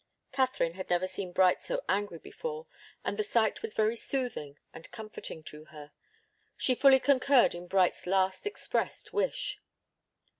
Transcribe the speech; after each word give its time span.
Katharine 0.31 0.73
had 0.73 0.89
never 0.89 1.05
seen 1.05 1.31
Bright 1.31 1.61
so 1.61 1.83
angry 1.87 2.17
before, 2.17 2.65
and 3.05 3.17
the 3.19 3.23
sight 3.23 3.61
was 3.61 3.75
very 3.75 3.95
soothing 3.95 4.57
and 4.73 4.89
comforting 4.89 5.43
to 5.43 5.65
her. 5.65 5.91
She 6.57 6.73
fully 6.73 6.99
concurred 6.99 7.53
in 7.53 7.67
Bright's 7.67 8.07
last 8.07 8.47
expressed 8.47 9.13
wish. 9.13 9.59